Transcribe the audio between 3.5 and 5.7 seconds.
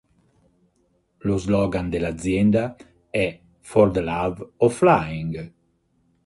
"For The Love Of Flying".